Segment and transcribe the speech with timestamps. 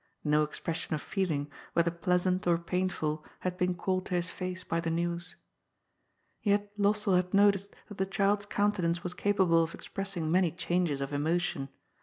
[0.23, 4.79] No expression of feeling, whether pleasant or painful, had been called to his face by
[4.79, 5.35] the news.
[6.41, 11.13] Yet Lossell had noticed that the child's countenance was capable of expressing many changes of
[11.13, 11.69] emotion.